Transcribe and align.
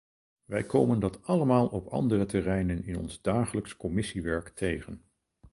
Wij 0.45 0.63
komen 0.63 0.99
dat 0.99 1.23
allemaal 1.23 1.67
op 1.67 1.87
andere 1.87 2.25
terreinen 2.25 2.83
in 2.85 2.97
ons 2.97 3.21
dagelijks 3.21 3.75
commissiewerk 3.77 4.49
tegen. 4.49 5.03